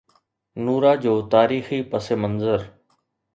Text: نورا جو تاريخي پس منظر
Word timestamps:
نورا 0.63 0.93
جو 1.03 1.13
تاريخي 1.33 1.79
پس 1.91 2.05
منظر 2.21 2.59